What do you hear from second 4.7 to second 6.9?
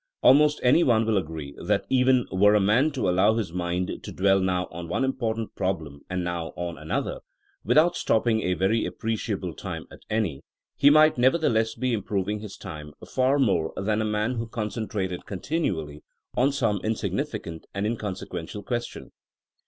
on one important problem and now on